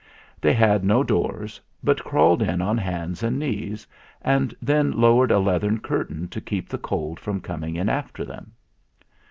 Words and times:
They 0.41 0.53
had 0.53 0.83
no 0.83 1.03
doors, 1.03 1.61
but 1.83 2.03
crawled 2.03 2.41
in 2.41 2.59
on 2.59 2.75
hands 2.75 3.21
and 3.21 3.37
knees, 3.37 3.85
and 4.23 4.51
then 4.59 4.93
lowered 4.99 5.29
a 5.29 5.37
leathern 5.37 5.79
curtain 5.79 6.27
to 6.29 6.41
keep 6.41 6.67
the 6.69 6.79
cold 6.79 7.19
from 7.19 7.39
coming 7.39 7.75
in 7.75 7.87
after 7.87 8.25
them. 8.25 8.53